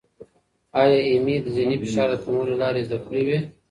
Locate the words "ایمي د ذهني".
1.09-1.77